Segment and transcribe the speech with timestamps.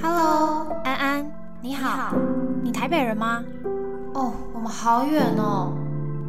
[0.00, 2.16] Hello，安安，你好，好。
[2.62, 3.44] 你台北人吗？
[4.14, 5.72] 哦，我们好远哦。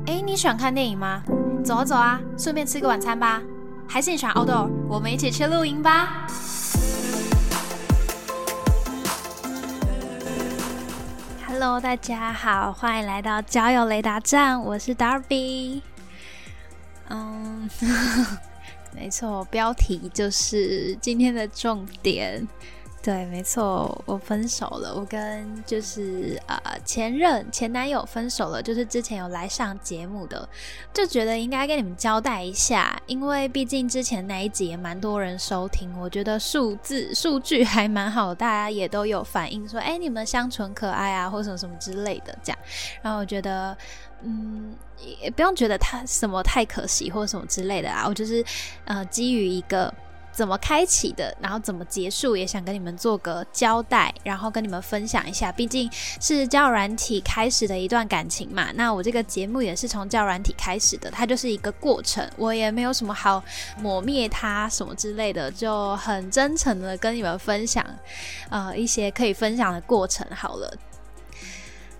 [0.07, 1.23] 哎，你喜欢看电影吗？
[1.63, 3.41] 走啊走啊，顺便吃个晚餐吧。
[3.87, 4.67] 还是你喜欢 outdoor？
[4.87, 6.27] 我们一起去露营吧。
[11.47, 15.81] Hello，大家好，欢迎来到交友雷达站，我是 Darby。
[17.09, 17.69] 嗯，
[18.95, 22.47] 没错，标题就是今天的重点。
[23.01, 24.93] 对，没错，我分手了。
[24.93, 30.47] 我跟就是呃前任前男友分手了，就是之前有来上节目的，
[30.93, 42.59] 就觉得应该跟你们交代一下，因为毕竟之前那一集也蛮多人收听，我觉得数字数据还蛮好，大家也都有反映说，哎，你们相处可爱啊，或什么什么之类的这样。
[43.01, 43.75] 然后我觉得，
[44.23, 44.75] 嗯，
[45.21, 48.43] 也不用觉得他什么太可惜或什么之类的啊，我就是
[48.83, 49.91] 呃基于一个。
[50.39, 55.51] 怎么开启的，然后怎么结束，也想跟你们做个交代，然后跟你们分享一下。
[55.51, 63.43] 毕竟是教软体开始的一段感情嘛，那我这个节目也是从教软体开始的，它就是一个过程，我也没有什么好
[63.81, 67.85] 抹灭它什么之类的，就很真诚的跟你们分享，
[68.49, 70.73] 呃，一些可以分享的过程好了。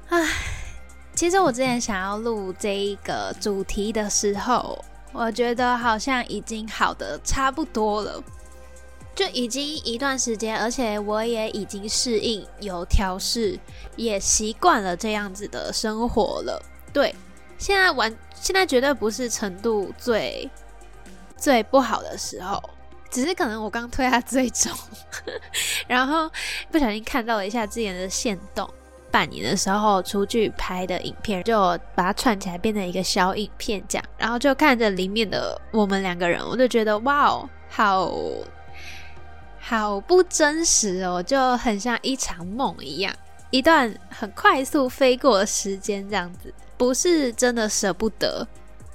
[0.08, 0.26] 唉，
[1.14, 4.82] 其实我之前想要录这一个主题的时候。
[5.12, 8.24] 我觉得好像已经好的差不多了，
[9.16, 13.60] 就已经一段时间，而且我也已经适应、有调试，
[13.96, 16.62] 也习惯了这样子的生活了。
[16.94, 17.14] 对，
[17.58, 20.50] 现在完，现在绝对不是程度最
[21.36, 22.62] 最不好的时候，
[23.10, 24.72] 只是可能我刚推他最重，
[25.88, 26.30] 然后
[26.72, 28.70] 不小心看到了一下之前的线动。
[29.12, 31.60] 半年的时候出去拍的影片，就
[31.96, 38.12] 把它串起来变成一个小影片这样，然后就看着里面的我们两个人，我就觉得哇哦，好
[39.60, 43.14] 好不真实哦，就很像一场梦一样，
[43.50, 48.48] 一段很快速飞过的时间这样子，不是真的舍不得，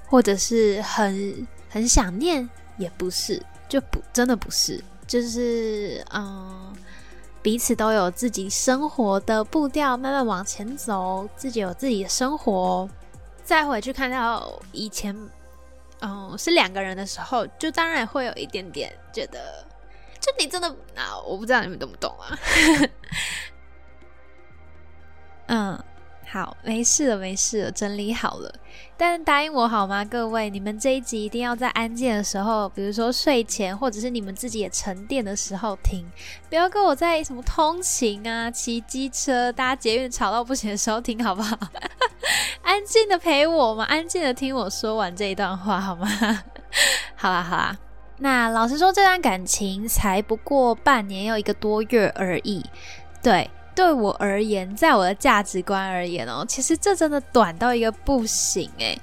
[0.07, 6.73] 或者是很很想念，也不是，就不真的不是，就是嗯。
[7.45, 12.89] 彼此都有自己生活的步调，慢慢往前走，自己有自己的生活。
[13.43, 15.15] 再回去看到以前，
[16.01, 19.63] 嗯，是两个人的时候，就当然会有一点点觉得，
[20.19, 22.35] 就你真的啊，我不知道你们懂不懂啊？
[25.45, 25.83] 嗯。
[26.35, 28.53] 好，没事了，没事了，整理好了。
[28.97, 30.49] 但答应我好吗，各位？
[30.49, 36.05] 你们这一集一定要在安静的时候，比如说睡前，或者是你们自己也沉淀的时候听，
[36.49, 41.57] 不要跟我在什么通勤啊、骑机车、搭捷运吵到不行的时候听，好不好？
[42.63, 46.05] 安静的陪我嘛，安静的听我说完这一段话，好吗？
[47.15, 47.77] 好啦，好啦。
[48.17, 52.61] 那老实说，这段感情才不过半年又一个多月而已，
[53.23, 53.49] 对。
[53.75, 58.99] 对我而言，在我的价值观而言哦，其实这真的短到一个不行诶。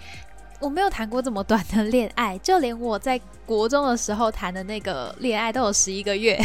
[0.59, 6.41] 我没有谈过这么短的恋爱，就连我在国中的时候谈的那个恋爱都有十一个月，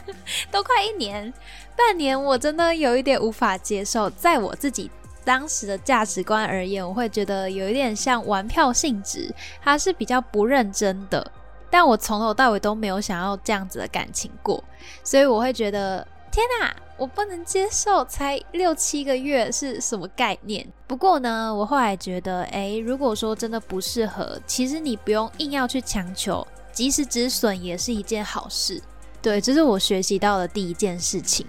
[0.52, 1.32] 都快一年，
[1.74, 4.08] 半年我真的有一点无法接受。
[4.10, 4.90] 在我自己
[5.24, 11.32] 当时的价值观而言，我会觉得有一点像玩票性质，它是比较不认真的。
[11.70, 14.62] 但我从头到尾都没有想要这样子的感情过，
[15.02, 16.74] 所以我会觉得天哪！
[16.96, 20.66] 我不能接受，才六七个月是什么概念？
[20.86, 28.80] 不过呢，我后来觉得，诶，如果说真的不适合，其实你不用硬要去强求，及时止损也是一件好事。
[29.20, 31.46] 对，这是我学习到的第一件事情。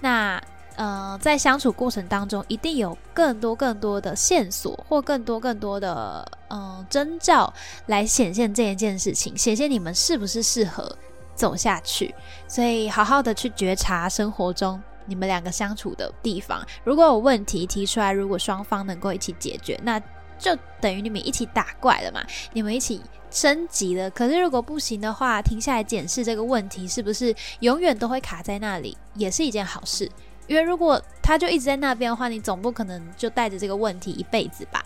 [0.00, 0.42] 那，
[0.76, 7.52] 呃，在相处过程当中，一定有更多更多的线索，或更多更多的嗯征兆
[7.86, 10.96] 来显现这一件事情，显现你们是不是适合
[11.34, 12.14] 走下去。
[12.46, 14.80] 所以，好好的去觉察生活中。
[15.04, 20.00] 你们两个相处的地方，如果有问题提出来，如果双方能够一起解决，那
[20.38, 24.08] 就等于你们一起打怪了嘛，你们一起升级了。
[24.10, 30.08] 可是如果不行的话，停下来检视这个问题是不是永远都会卡在那里，也是一件好事。
[30.46, 34.84] 因为如果他就一直在那边的话，你总不可能就带着这个问题一辈子吧。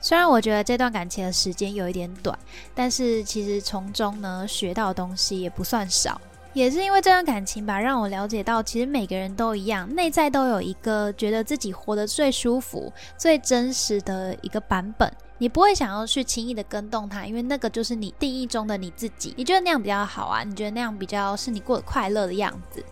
[0.00, 2.38] 虽然我觉得这段感情的时间有一点短，
[2.74, 6.20] 但是其实从中呢学到的东西也不算少。
[6.54, 15.12] 也是因为这段感情吧，让我了解到，其实每个人都一样，内在都有一个觉得自己活得最舒服、最真实的一个版本。
[15.36, 19.32] 你不会想要去轻易的跟动它，因为那个就是你定义中的你自己。
[19.36, 20.42] 你觉得那样比较好啊？
[20.42, 22.84] 你觉得那样比较是你过得快乐的样子？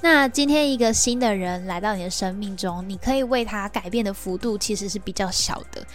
[0.00, 5.86] 那今天一个新的人来到你的生命中，你可以为他改变的幅度其实是比较小的，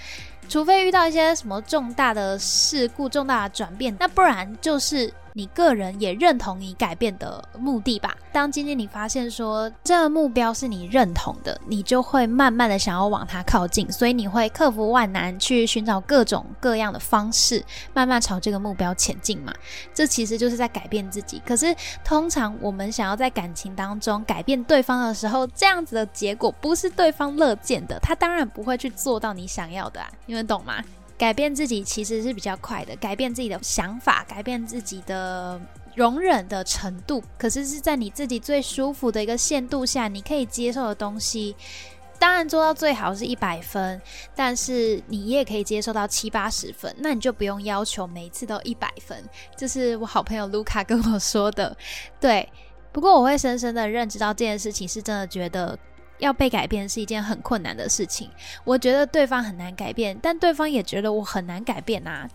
[0.51, 5.13] 除非遇到一些什么重大的事故、重大的转变，那不然就是。
[5.33, 8.16] 你个人也认同你改变的目的吧。
[8.31, 17.63] 当今天你发现说这个目标是你认同的，你就会慢慢的想要往它靠近，所以你会克服万难去寻找各种各样的方式，
[17.94, 19.54] 慢慢朝这个目标前进嘛。
[19.94, 21.42] 这其实就是在改变自己。
[21.45, 30.81] 可是通常我们想要在感情当中改变对方的时候，这样子的结果不是对方乐见的，他当然不会去做到你想要的啊，你们懂吗？
[31.21, 35.62] 改变自己其实是比较快的，改变自己的想法，改变自己的
[35.94, 41.56] 容忍的程度，可是是在你自己最舒服的一个限度下，你可以接受的东西。
[42.18, 44.01] 当然做到最好是一百分，
[44.35, 49.23] 但是你也可以接受到七八十分，那你就不用要求每次都一百分。
[49.56, 51.77] 这是我好朋友卢卡跟我说的。
[52.19, 52.51] 对，
[52.91, 55.77] 不过我会深深的认知到这件事情，是真的觉得。
[56.21, 58.29] 要被改变是一件很困难的事情，
[58.63, 62.29] 我觉得对方很难改变，但对方也觉得我很难改变啊。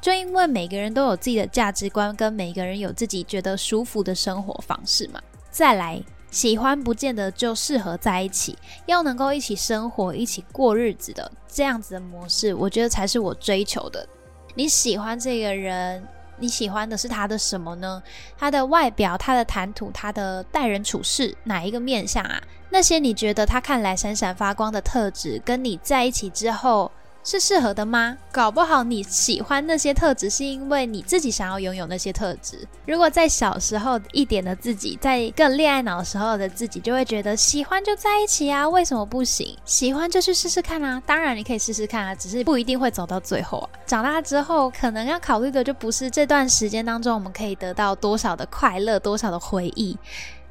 [0.00, 5.20] 就因为每个人都有自己的价值观，跟每个人有自己觉得舒服的生活方式嘛。
[5.50, 14.06] 再来，喜欢不见得就适合在一起，要能够一起生活、一起过日子的这样子的模式，我觉得才是我追求的。
[14.54, 16.06] 你喜欢这个人？
[16.38, 18.02] 你喜欢的是他的什么呢？
[18.38, 22.42] 他的外表、他的谈吐、他的待人处事，哪一个面相啊？
[22.70, 26.90] 那些你觉得他看来闪闪发光的特质，跟你在一起之后。
[27.24, 28.16] 是适合的吗？
[28.30, 32.68] 搞不好你喜欢那些特质，是因为你自己想要拥有那些特质。
[32.86, 39.56] 如果在小时候一点的自己，在更恋爱脑时候的自己，就会觉得喜欢就在一起啊，为什么不行？
[39.64, 41.02] 喜欢就去试试看啊！
[41.06, 43.70] 当然你可以试试看啊，只是不一定会走到最后啊。
[43.86, 49.96] 长大之后，可能要考虑的就不是这段时间当中我们可以得到多少的快乐，多少的回忆。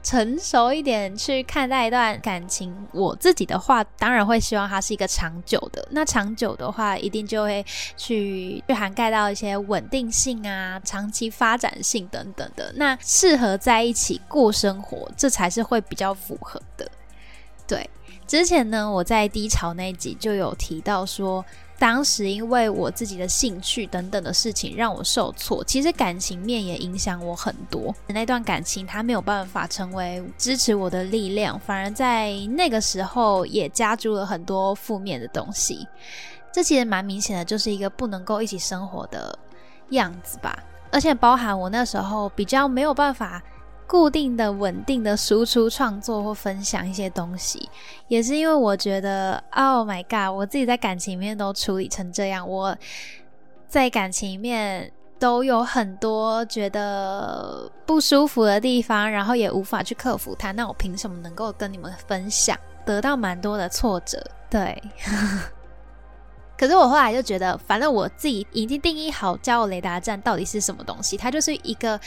[0.03, 5.87] 成熟一点去看待一段感情，我自己的话，当然会希望它是一个长久的。
[5.91, 7.65] 那长久的话，一定就会
[7.95, 12.71] 去去涵盖到一些稳定性啊、长期发展性等等的。
[12.75, 16.85] 那适合在一起过生活，这才是会比较符合的。
[17.65, 17.89] 对，
[18.27, 21.43] 之前呢，我在低潮那集就有提到说。
[21.83, 27.93] 当时因为我自己的兴趣等等的事情让我受挫，其实感情面也影响我很多。
[28.07, 35.85] 那段感情它没有办法成为支持我的力量，反而在那个时候也加注了很多负面的东西。
[36.53, 39.37] 这其实蛮明显的，就是一个不能够一起生活的
[39.89, 40.57] 样子吧。
[40.89, 43.43] 而且包含我那时候比较没有办法。
[43.85, 47.69] 固定的、稳定的输出创作或分享一些东西，
[48.07, 52.75] 也是因为我觉得，Oh my god，我自己在感情里面都处理成这样，我
[53.67, 62.57] 在感情里面都有很多觉得不舒服的地方，然后也无法去克服它，那我凭什么能够跟你们分享？
[62.85, 64.81] 得到蛮多的挫折，对。
[66.57, 71.99] 可是我后来就觉得，反正我自己已经定义好交友雷达站到底是什么东西，它就是一个。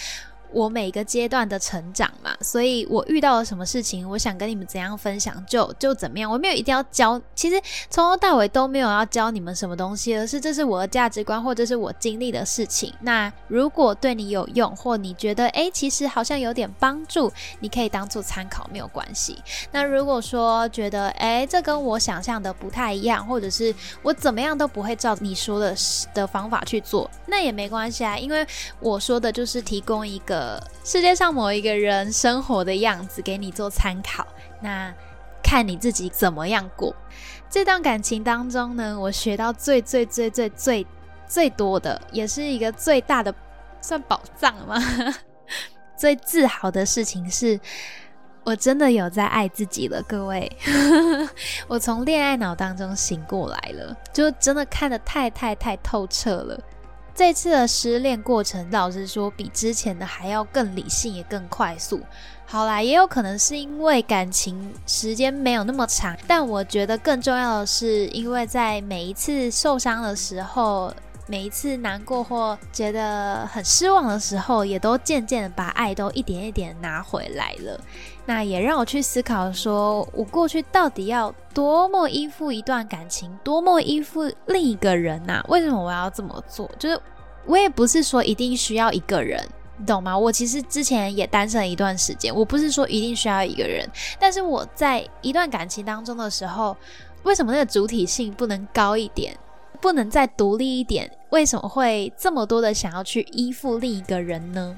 [0.52, 6.30] 我每个阶段的成长嘛，所以我遇到了什么事情，我想跟你们怎样分享就就怎么样。
[6.30, 7.60] 我没有一定要教，其实
[7.90, 12.92] 从头到尾都没有要教你们什么东西，而是这是我的价值观或者是我经历的事情。
[13.00, 19.36] 那如果对你有用，或你觉得诶，其实好像有点帮助，你可以当做参考，没有关系。
[19.72, 25.74] 那如果说觉得诶，这跟我想象的不太一样，或者是我怎么样都不会照你说的
[26.14, 28.46] 的方法去做，那也没关系啊，因为
[28.80, 30.35] 我说的就是提供一个。
[30.36, 34.26] 呃，世界上某一个人生活的样子给你做参考，
[34.60, 34.92] 那
[35.42, 36.94] 看你自己怎么样过。
[37.48, 40.86] 这段感情当中呢，我学到最最最最最
[41.26, 43.34] 最多的，也是一个最大的
[43.80, 44.76] 算宝藏吗？
[45.96, 47.58] 最自豪的事情是，
[48.44, 50.54] 我真的有在爱自己了，各位。
[51.66, 56.60] 我从恋爱脑当中醒过来了，就真的看得太太太透彻了。
[57.16, 62.02] 这次的失恋过程，老实说，比之前的还要更理性，也更快速。
[62.44, 70.92] 好啦，也有可能是因为感情时间没有那么长，但我觉得更重要的是，因为在每一次受伤的时候，
[71.28, 77.80] 每一次难过或觉得很失望的时候，也都渐渐的把爱都一点一点拿回来了。
[78.24, 85.44] 那也让我去思考，说我过去到底要多么依附一段感情，多么依附另一个人呐？
[85.48, 86.70] 为什么我要这么做？
[86.78, 87.00] 就是
[87.44, 89.44] 我也不是说一定需要一个人，
[89.78, 90.16] 你懂吗？
[90.16, 96.76] 我其实之前也单身一段时间，我不是说一定需要一个人，但是我在一段感情当中的时候，
[97.24, 99.36] 为什么那个主体性不能高一点，
[99.76, 101.10] 不能再独立一点？
[101.30, 104.74] 为什么会这么多的想要去依附另一个人呢？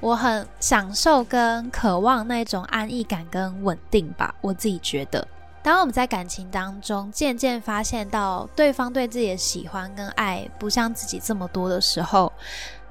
[0.00, 5.26] 我很享受跟渴望那种安逸感跟稳定吧，我自己觉得。
[5.62, 12.30] 当我们在感情当中渐渐发现到对方对自己的喜欢跟爱不像自己这么多的时候，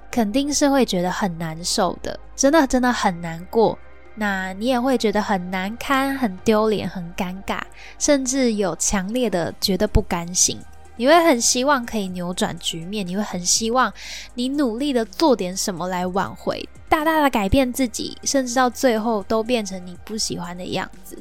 [0.10, 3.78] 肯定是会觉得很难受的，真的真的很难过。
[4.16, 7.60] 那你也会觉得很难堪、很丢脸、很尴尬，
[8.00, 10.60] 甚至有强烈的觉得不甘心。
[10.96, 13.92] 你会很希望可以扭转局面，你会很希望
[14.36, 21.18] 你努力的做点什么来挽回，大大的改变自己，甚至到最后都变成你不喜欢的样子。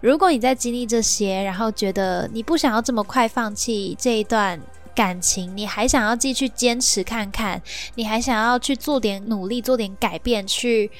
[0.00, 4.60] 如果你在经历这些，然后觉得你不想要这么快放弃这一段
[4.94, 7.60] 感情，你还想要继续坚持看看，
[7.94, 10.90] 你还想要去做点努力、做点改变，去。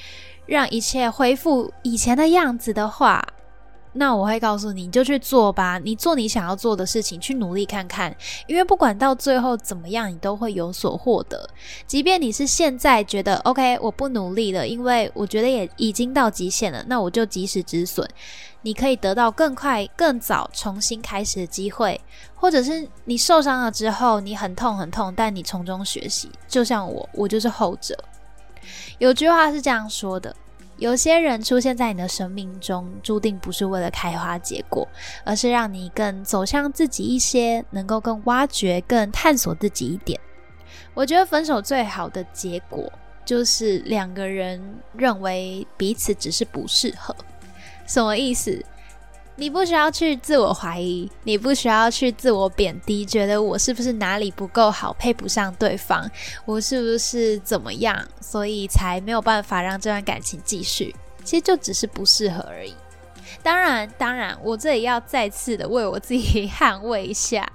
[0.47, 3.23] 让一切恢复以前的样子的话，
[3.95, 5.79] 那我会告诉你，你就去做吧。
[5.79, 8.15] 你做你想要做的事情，去努力看看。
[8.47, 11.49] 因为不管到最后怎么样，你都会有所获得。
[11.87, 18.09] 即便你是现在觉得 OK，我不努力了，因为我觉得也已经到极限了，那我就及时止损。
[18.63, 22.01] 你可以得到更快、更早重新开始的机会，
[22.35, 26.29] 或者是你受伤了之后，你很痛很痛，但你从中学习。
[26.49, 27.97] 就像我，我就是后者。
[28.99, 30.35] 有句话是这样说的：
[30.79, 34.87] 有些人出现在你的生命中，注定不是为了开花结果，
[35.25, 40.19] 而是让你更走向自己一些，能够更挖掘、更探索自己一点。
[40.95, 42.91] 我觉得分手最好的结果，
[43.25, 44.63] 就是两个人
[44.97, 47.15] 认为彼此只是不适合。
[47.87, 48.65] 什么意思？
[49.41, 56.11] 你不需要去自我怀疑，你不需要去自我贬低，觉得我是不是哪里不够好，配不上对方，
[56.45, 60.93] 我是不是怎么样，所以才没有办法让这段感情继续。
[61.23, 62.75] 其实就只是不适合而已。
[63.41, 67.49] 当然，当然，我这里要再次的为我自己捍卫一下，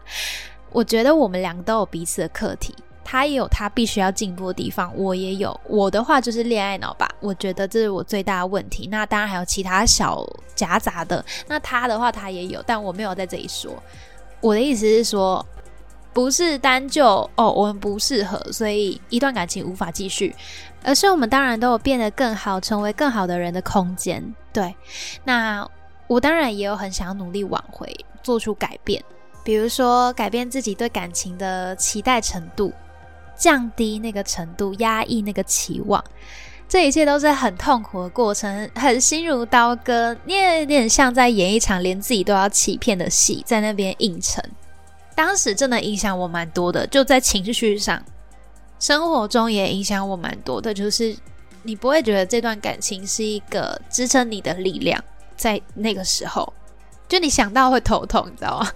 [0.71, 2.73] 我觉得我们两个都有彼此的课题。
[3.13, 8.88] 他也有他必须要进步的地方，我也有我的话就是恋爱脑吧，我觉得这是我最大的问题。
[8.88, 13.72] 那当然还有其他小夹杂的，那他的话他也有，但我没有在这里说。
[14.41, 15.46] 我的意思是说，
[16.12, 17.05] 不是单就
[17.36, 20.36] 哦我们不适合，所以一段感情无法继续，
[20.84, 24.34] 而是我们当然都有变得更好，成为更好的人的空间。
[24.51, 24.75] 对，
[25.24, 25.70] 那
[26.08, 29.03] 我当然也有很想要努力挽回，做出改变，
[29.43, 32.74] 比如说改变自己对感情的期待程度。
[33.35, 36.03] 降低那个程度，压抑那个期望，
[36.67, 40.15] 这一切都是很痛苦的过程，很心如刀割。
[40.25, 44.43] 你也有点像在演一场连自己都要欺骗的戏，在那边应承。
[45.15, 48.03] 当时真的影响我蛮多的，就在情绪上，
[48.79, 50.73] 生活中也影响我蛮多的。
[50.73, 51.15] 就是
[51.61, 55.03] 你不会觉得这段感情是一个支撑你的力量，
[55.37, 56.51] 在那个时候，
[57.07, 58.71] 就你想到会头痛，你知道吗？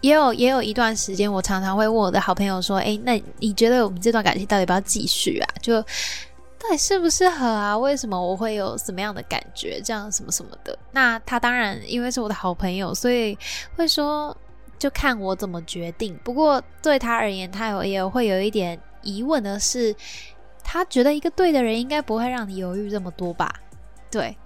[0.00, 5.48] 也有也有一段时间，我常常会问我的好朋友说：“哎，那你觉得我们这段感情到底要不要继续啊？
[5.60, 7.76] 就到底适不适合啊？
[7.76, 9.80] 为什么我会有什么样的感觉？
[9.82, 10.78] 这样什么什么的？
[10.92, 13.36] 那他当然因为是我的好朋友，所以
[13.76, 14.36] 会说
[14.78, 16.18] 就看我怎么决定。
[16.24, 19.94] 不过对他而言，他有也会有一点疑问的是，
[20.62, 23.52] 他觉得一个对的人应该不会让你犹豫这么多吧？
[24.10, 24.36] 对。”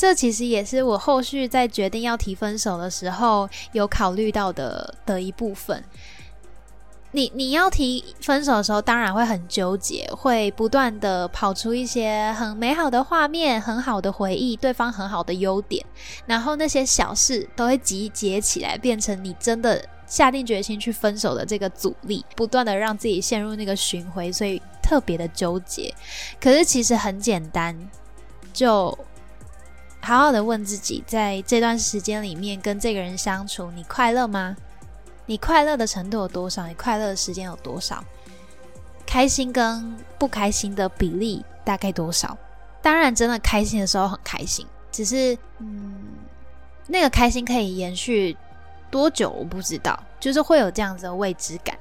[0.00, 5.84] 这其实也是我后续在决定要提分手的时候有考虑到的的一部分。
[7.10, 15.84] 你你要提分手的时候，当然会很纠结，会不断的跑出一些很美好的画面、很好的回忆、对方很好的优点，
[16.24, 25.94] 然后那些小事都会集结起来，变成你真的下定决心去分手的这个阻力，不断的让自己陷入那个循环，所以特别的纠结。
[26.40, 27.76] 可是其实很简单，
[28.54, 28.98] 就。
[30.02, 34.56] 好好的问自己，在这段时间里面跟这个人相处，你快乐吗？
[35.26, 36.66] 你快乐的程度有多少？
[36.66, 38.02] 你快乐的时间有多少？
[39.06, 42.36] 开心跟不开心的比例大概多少？
[42.82, 45.94] 当然，真的开心的时候很开心，只是嗯，
[46.86, 48.36] 那个开心可以延续
[48.90, 51.76] 多久我不知道，就是会有这样子的未知感，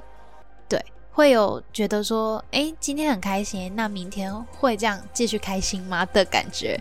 [0.68, 6.80] 对，会有觉得说，哎，今天很开心，那明天会这样继续开心吗的感觉？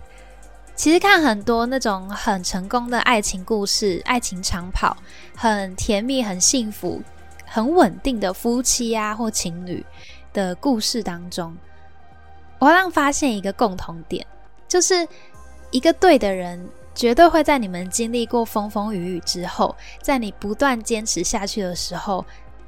[0.78, 4.96] 其实看很多那种很成功的爱情故事，爱情长跑，
[5.34, 7.02] 很甜蜜、很幸福、
[7.44, 9.84] 很稳定的夫妻啊或情侣
[10.32, 11.56] 的故事当中，
[12.60, 14.24] 我让发现一个共同点，
[14.68, 15.04] 就是
[15.72, 22.24] 一个对的人，绝对会在你们经历过风风雨雨之后，在你不断坚持下去的时候，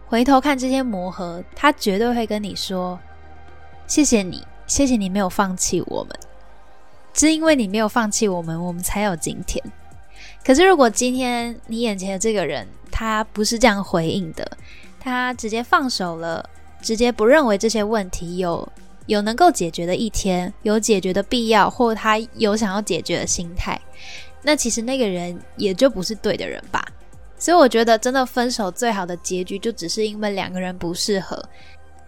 [0.08, 2.98] 回头看这些磨合，他绝对会跟你说
[3.86, 6.12] ：“谢谢你，谢谢你没有放弃我们。”
[7.12, 9.62] 是因为你没有放弃我们，我们才有今天。
[10.44, 14.56] 可是，如果今天你眼前的这个人他不是这样回应的，
[14.98, 16.48] 他直接放手了，
[16.80, 18.66] 直接不认为这些问题有
[19.06, 23.78] 有能够解决的一天，有解决的必要，或他有想要解决的心态，
[24.42, 26.82] 那其实那个人也就不是对的人吧。
[27.38, 31.42] 所以，我觉得真的分手最好的结局，就只是因为两个人不适合。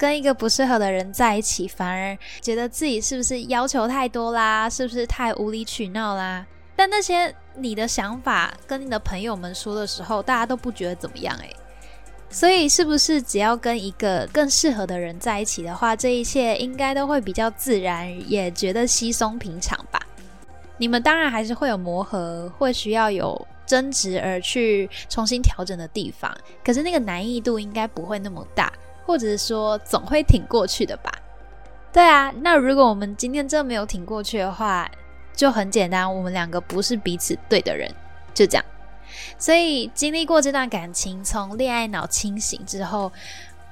[0.03, 6.45] 跟一个不适合的人在一起，反而觉得自己是不是要求太多啦，是不是太无理取闹啦？
[6.75, 11.55] 但那些你的想法跟你的朋友们说的时候，大家都不觉得怎么样诶。
[12.29, 20.01] 所以是不是只要跟一个更适合的人在一起的话，这一切应该都会比较自然，也觉得稀松平常吧？
[20.79, 28.73] 你们当然还是会有磨合，会需要有争执而去重新调整的地方，可是那个难易度应该不会那么大，
[29.05, 31.13] 或者是说总会挺过去的吧？
[31.93, 34.91] 对啊，那如果我们今天真的没有挺过去的话，
[35.35, 37.93] 就很简单，我们两个不是彼此对的人，
[38.33, 38.65] 就这样。
[39.39, 43.13] 所以经历过这段感情，从恋爱脑清醒之后，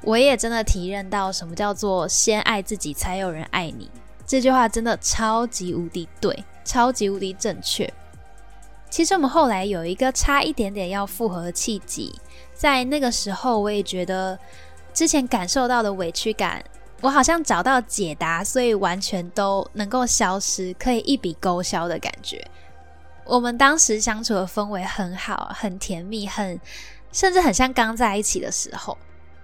[0.03, 3.91] 我也真的体认到什么叫做“先爱自己，才有人爱你”。
[4.27, 7.91] 这句话真的超级无敌对，超级无敌正确。
[8.91, 12.15] 其实我们后来有一个差一点点要复合的契机，
[12.55, 14.39] 在那个时候，我也觉得
[14.93, 16.63] 之前感受到的委屈感，
[17.01, 22.45] 我好像找到解答，所以完全都能够消失，可以一笔勾销的感觉。
[23.25, 26.61] 我们当时相处的氛围很好，很甜蜜，很
[27.13, 28.97] 甚至很像刚在一起的时候。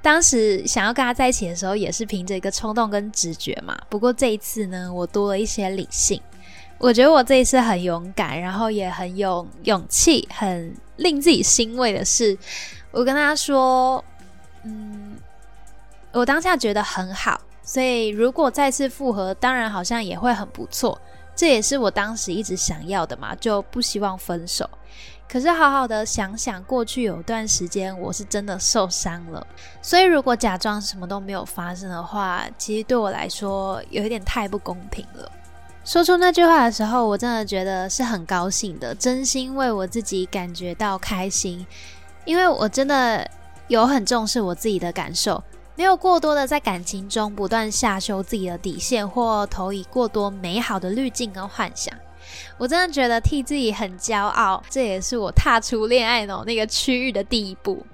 [0.02, 3.76] 当时想要跟他在一起的时候，也是凭着一个冲动跟直觉嘛。
[3.88, 6.20] 不过这一次呢，我多了一些理性。
[6.78, 12.36] 我觉得我这一次很勇敢，然后也很有勇气，很令自己欣慰的是，
[12.90, 14.04] 我跟他说
[14.62, 15.05] ：“嗯，
[16.16, 20.99] 我当下觉得很好，所以如果再次复合，当然好像也会很不错。”
[21.37, 24.66] 这也是我当时一直想要的嘛，就不希望分手。
[25.28, 29.46] 可是好好的想想，过去有段时间我是真的受伤了，
[29.82, 35.30] 所以如果假装什么都没有发生的话，其实对我来说有一点太不公平了。
[35.85, 41.66] 说出那句话的时候，我真的觉得是很高兴的，真心为我自己感觉到开心，
[42.25, 43.30] 因为我真的
[43.68, 45.44] 有很重视我自己的感受。
[45.76, 51.95] 没有过多的在感情中不断下修自己的底线，或投以过多美好的滤镜跟幻想，
[52.56, 54.62] 我真的觉得替自己很骄傲。
[54.71, 57.87] 这也是我踏出恋爱脑那个区域的第一步。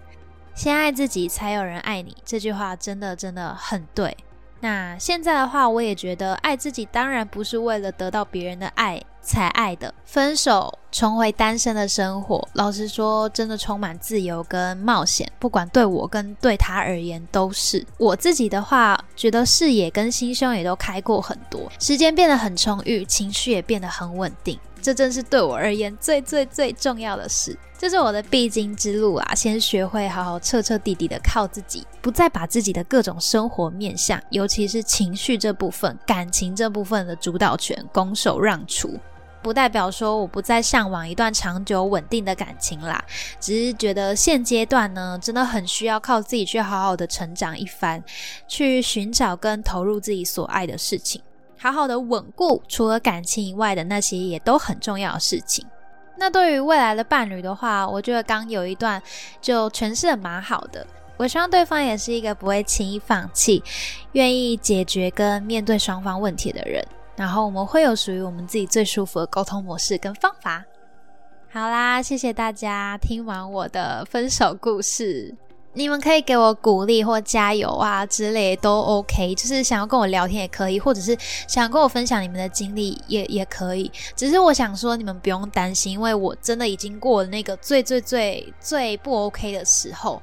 [0.55, 2.17] 先爱自己，才有人爱你。
[2.25, 4.17] 这句话真的真的很对。
[4.63, 9.93] 那现在的话，我也觉得爱自己当然不是为了得到别人的爱才爱的。
[10.05, 15.29] 分手，重回单身的生活，老实说，真的充满自由跟冒险。
[15.41, 17.85] 不管对我跟对他而言，都是。
[17.99, 24.57] 我自己的话，觉得视野跟心胸也都开阔很多，时间变得很充裕，情绪也变得很稳定。
[24.83, 29.35] 这正是对我而言最最最重要的事，这是我的必经之路啊！
[29.35, 38.99] 先学会好好彻彻底底的靠自己，不再把自己的各种生活面向，尤其是情绪这部分、感情这部分的主导权拱手让出。
[39.41, 43.05] 不代表说我不再向往一段长久稳定的感情啦，
[43.41, 48.03] 只是觉得现阶段呢，真的很需要靠自己去好好的成长一番，
[48.47, 51.21] 去寻找跟投入自己所爱的事情。
[51.63, 55.65] 好好的稳固，除了感情以外的那些也都很重要的事情。
[56.17, 59.01] 那对于未来的伴侣的话，我觉得刚有一段
[59.41, 60.85] 就诠释的蛮好的。
[61.17, 63.63] 我希望对方也是一个不会轻易放弃、
[64.11, 66.85] 愿意解决跟面对双方问题的人。
[67.15, 70.65] 然后我们会有属于我们自己最舒服的沟通模式跟方法。
[71.53, 75.33] 好啦，谢谢大家听完我的分手故事。
[75.75, 81.17] 你们可以给我鼓励或加油啊之类都 OK，就是想要跟我聊天也可以，或者是
[81.49, 83.91] 想跟我分享你们的经历也也可以。
[84.15, 90.21] 只是我想说，你们不用担心，因为我真的已经过了那个最最最最不 OK 的时候。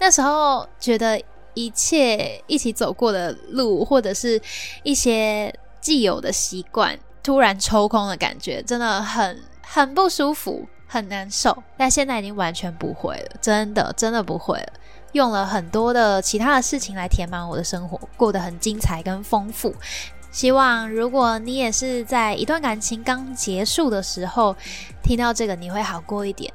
[0.00, 1.20] 那时候觉得
[1.54, 4.40] 一切一起走过的路，或者是
[4.82, 11.56] 一些既有的习惯，突然抽空的感觉，真的很很不舒服，很难受。
[11.76, 14.72] 但现在已经完全不会了，真的真的不会了。
[15.18, 19.74] 用了很多的其他的事情来填满我的生活，过得很精彩跟丰富。
[20.30, 24.54] 希望如果你也是在一段感情刚结束的时候
[25.02, 26.52] 听到这个，你会好过一点，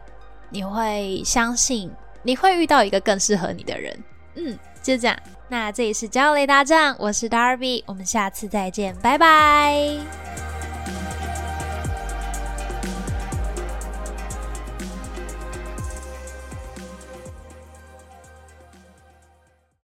[0.49, 4.03] 你会相信你会遇到一个更适合你的人。
[4.35, 5.17] 嗯，就这样。
[5.49, 10.62] 那这里是焦雷大战，我是 Darby，我们下次再见，拜拜。